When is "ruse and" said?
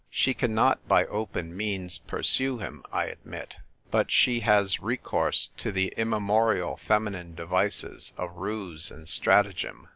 8.37-9.07